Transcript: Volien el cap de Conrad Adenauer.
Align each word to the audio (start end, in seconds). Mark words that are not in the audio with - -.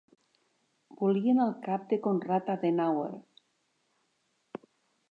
Volien 1.01 1.43
el 1.45 1.53
cap 1.67 1.85
de 1.93 2.01
Conrad 2.09 2.51
Adenauer. 2.55 3.13